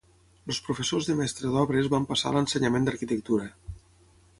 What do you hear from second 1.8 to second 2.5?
van passar a